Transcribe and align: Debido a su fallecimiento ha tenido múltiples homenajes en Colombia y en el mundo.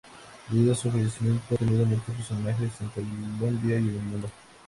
Debido 0.49 0.71
a 0.71 0.75
su 0.75 0.89
fallecimiento 0.89 1.43
ha 1.53 1.57
tenido 1.57 1.85
múltiples 1.85 2.31
homenajes 2.31 2.71
en 2.81 2.87
Colombia 2.89 3.75
y 3.77 3.83
en 3.89 3.89
el 3.89 3.99
mundo. 4.05 4.27